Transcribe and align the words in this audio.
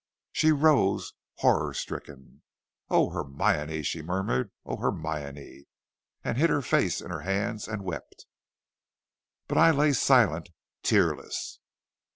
"She 0.31 0.51
rose 0.51 1.13
horror 1.35 1.75
stricken. 1.75 2.41
"'O 2.89 3.11
Hermione!' 3.11 3.83
she 3.83 4.01
murmured; 4.01 4.49
'O 4.65 4.77
Hermione!' 4.77 5.65
and 6.23 6.39
hid 6.39 6.49
her 6.49 6.63
face 6.63 7.01
in 7.01 7.11
her 7.11 7.19
hands 7.21 7.67
and 7.67 7.83
wept. 7.83 8.25
"But 9.47 9.59
I 9.59 9.69
lay 9.69 9.93
silent, 9.93 10.49
tearless. 10.81 11.59